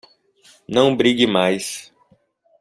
Não 0.67 0.95
brigue 0.97 1.27
mais 1.27 1.93